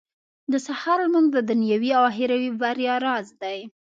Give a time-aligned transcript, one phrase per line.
[0.51, 3.59] •د سهار لمونځ د دنيوي او اخروي بريا راز دی.